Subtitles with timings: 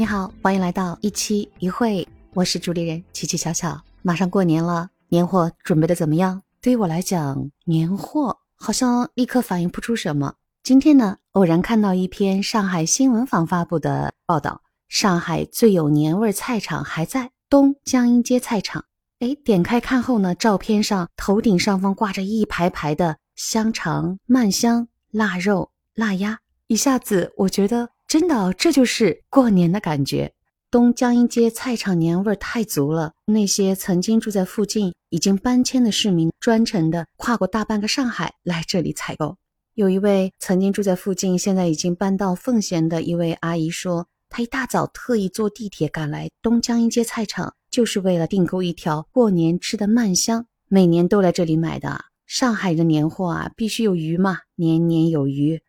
[0.00, 3.78] 你好，欢迎来到一期一会，我是主理人琪琪小巧。
[4.00, 6.40] 马上过年了，年货准备的怎么样？
[6.62, 10.36] 对于我来讲，年货好像立刻反应不出什么。
[10.62, 18.82] 今天呢，偶然看到一篇上海新闻坊发布的报道，上海最有年味菜场还在东江阴街菜场。
[19.18, 26.38] 哎，点开看后呢，照片上头顶上方挂着一排排的香肠、鳗香、腊肉、腊鸭，
[26.68, 30.32] 一下子我觉得真的这就是过年的感觉。
[30.68, 39.36] 东江阴街菜场年味太足了，那些曾经住在附近、已经搬迁的市民，专程的跨过大半个上海来这里采购。
[39.74, 52.06] 有一位曾经住在附近，现在已经搬到奉贤的一位阿姨说，她一大早特意坐地铁赶来东江阴街菜场，就是为了订购一条过年吃的鳗香，每年都来这里买的。
[52.26, 55.62] 上海的年货啊，必须有鱼嘛，年年有余。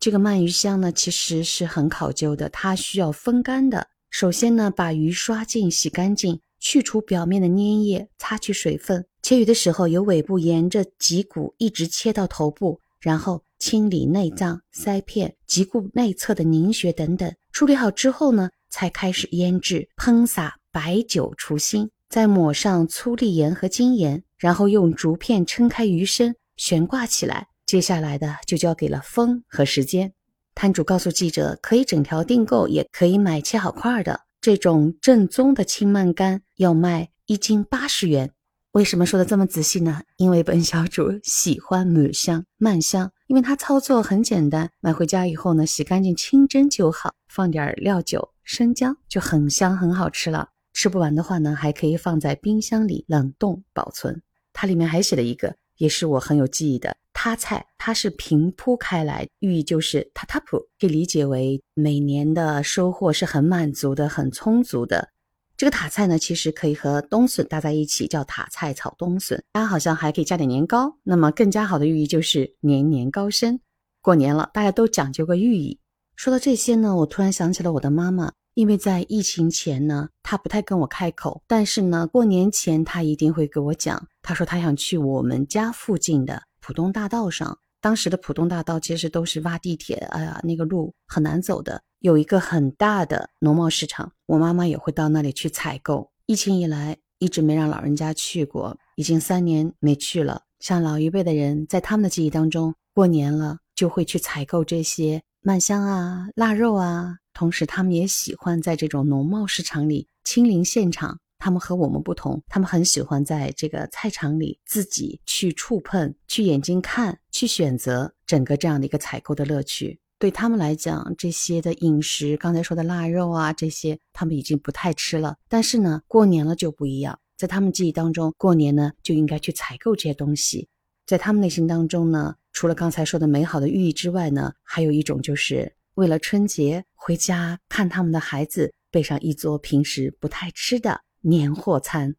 [0.00, 3.88] 这个鳗鱼香呢，其实是很考究的，它需要风干的。
[4.10, 9.04] 首先呢，把鱼刷净、洗干净，去除表面的粘液，擦去水分。
[9.22, 13.42] 切鱼的时候，由尾部沿着脊骨一直切到头部，然后。
[13.60, 27.47] 清理内脏、腮片、脊骨内侧的凝血等等，处理好之后呢，才开始腌制，喷洒白酒除腥，再抹上粗粒盐和精盐，然后用竹片撑开鱼身，悬挂起来。
[27.68, 30.14] 接下来的就交给了风和时间。
[30.54, 34.22] 摊主告诉记者，可以整条订购，也可以买切好块的。
[34.40, 38.32] 这种正宗的青鳗干要卖一斤八十元。
[38.72, 40.00] 为什么说的这么仔细呢？
[40.16, 50.48] 因为本小主喜欢母香鳗香，因为它操作很简单，买回家以后呢，洗干净清蒸就好，放点料酒、生姜就很香很好吃了。
[50.72, 54.22] 吃不完的话呢，还可以放在冰箱里冷冻保存。
[54.54, 65.08] 它里面还写了一个，也是我很有记忆的他菜，它是平铺开来，寓意就是塔塔普，可以理解为每年的收获是很满足的、很充足的。
[65.56, 69.42] 这个塔菜呢，其实可以和冬笋搭在一起，叫塔菜炒冬笋。
[69.50, 73.58] 大家好像还可以加点年糕，那么更加好的寓意就是年年高升。
[74.00, 75.80] 过年了，大家都讲究个寓意。
[76.14, 84.08] 说到这些呢，我突然想起了我的妈妈，因为在疫情前呢，他不太跟我开口，但是呢，过年前他一定会给我讲。
[84.20, 87.56] 他说他想去我们家附近的浦东大道上。
[87.80, 91.80] 当时的浦东大道其实都是挖地铁，哎呀，那个路很难走的。
[92.00, 96.10] 有一个很大的农贸市场，我妈妈也会到那里去采购。
[96.26, 100.42] 疫情以来，一直没让老人家去过，已经三年没去了。
[100.58, 111.16] 像老一辈的人，在他们的记忆当中，过年了就会去采购这些鳗香啊、腊肉啊，同时他们也喜欢在这种农贸市场里亲临现场。
[111.38, 120.00] 他们和我们不同，他们很喜欢在这个菜场里自己去触碰、去眼睛看、去选择整个这样的一个采购的乐趣。
[120.18, 125.36] 对他们来讲，这些的饮食，刚才说的腊肉啊，这些他们已经不太吃了。
[125.48, 130.66] 但是呢，过年了就不一样，在他们记忆当中，过年呢就应该去采购这些东西。
[131.06, 141.00] 在他们内心当中呢，除了刚才说的美好的寓意之外呢，还有一种就是为了春节回家看他们的孩子，备上一桌平时不太吃的。
[141.22, 142.14] 年货餐，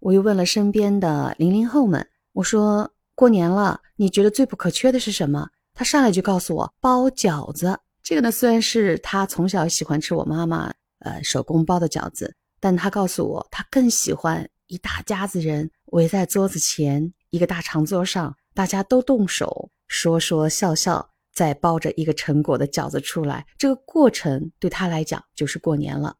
[0.00, 5.48] 我又问了身边的零零后们，我说过年了，你觉得最不可缺的是什么？
[5.72, 7.78] 他上来就告诉我包饺子。
[8.02, 23.46] 这个呢，虽然是他从小喜欢吃我妈妈呃手工包的饺子，但他告诉我，他更喜欢一大家子人围在桌子前，一个大长桌上，大家都动手，说说笑笑，再包着一个成果的饺子出来。
[23.58, 26.16] 这个过程对他来讲就是过年了。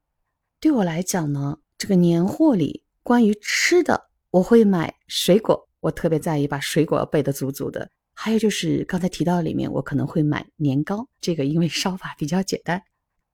[0.61, 1.59] 对我来讲呢？
[1.77, 7.91] 这个年货里关于吃的，我会买水果，我特别在意把水果备得足足的。
[8.15, 12.81] 还有就是刚才提到里面，我可能会买年糕，这个因为烧法比较简单。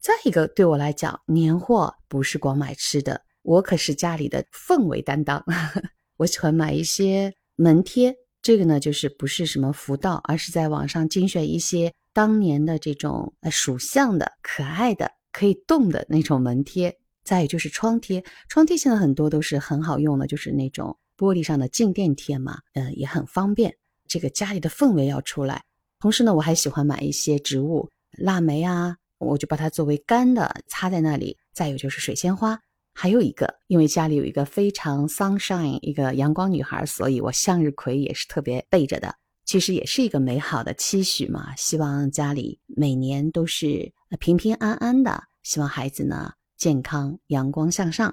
[0.00, 5.44] 再一个，对我来讲，年货不是光买吃的，我可是家里的氛围担当。
[6.17, 8.17] 我喜欢买一些门贴，
[8.49, 16.97] 这个呢就是不是什么福到，而是在网上精选一些当年的这种呃属相的、可爱的、可以动的那种门贴。
[17.23, 23.77] 再有就是窗贴，窗贴现在很多都是很好用的，就是那种玻璃上的静电贴嘛，嗯，也很方便。
[24.06, 25.62] 这个家里的氛围要出来。
[26.01, 31.37] 同时呢，我还喜欢买一些植物，腊梅啊，我就把它作为干的插在那里。
[31.53, 32.59] 再有就是水仙花，
[33.00, 39.15] 还有一个，因为家里有一个非常 sunshine 一个阳光女孩，所以我向日葵也是特别备着的。
[39.45, 46.33] 其实也是一个美好的期许嘛，希望家里每年都是平平安安的，希望孩子呢。
[46.56, 48.12] 健康、阳光向上。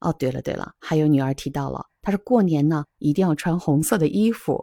[0.00, 4.62] 哦，对了对了，还有女儿提到了，她说过年呢一定要穿红色的衣服。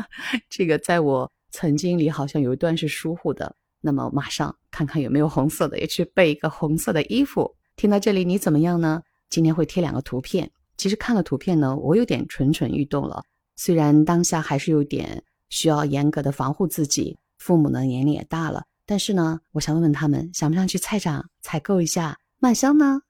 [0.50, 7.56] 这个在我曾经里好像有一段是疏忽的，那么马上看看有没有红色的，也去备一个红色的衣服。
[7.76, 9.02] 听到这里你怎么样呢？
[9.30, 13.22] 今天会贴两个图片，其实看了图片呢，我有点蠢蠢欲动了。
[13.56, 23.00] 虽然当下还是有点需要严格的防护自己，父母呢年龄也大了，但是呢，我想问问他们，想不想去菜场采购一下麦香呢？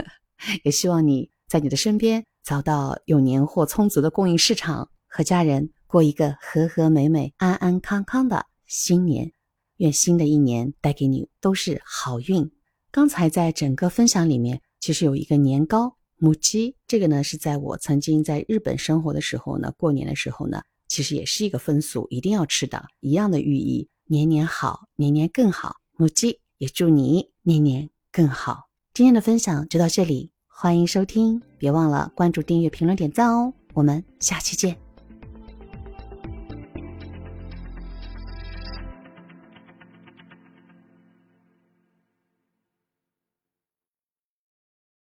[0.64, 9.32] 也希望你在你的身边找到有年货充足的供应市场，和家人过一个和和美美、安安康康的新年。
[9.78, 12.50] 愿新的一年带给你都是好运。
[12.90, 15.96] 刚才在整个分享里面，其实有一个年糕。
[16.16, 25.74] 母鸡这个呢，是在我曾经在日本生活的时候呢，过年的时候呢，其实也是一个风俗，一定要吃的，一样的寓意，年年好，年年更好。
[25.96, 28.68] 母鸡也祝你年年更好。
[28.94, 33.52] 今天的分享就到这里，欢迎收听，别忘了关注、订阅、评论、点赞哦。
[33.74, 34.85] 我们下期见。